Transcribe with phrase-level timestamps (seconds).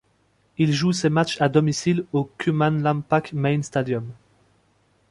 [0.57, 4.11] Il joue ses matchs à domicile au Khuman Lampak Main Stadium.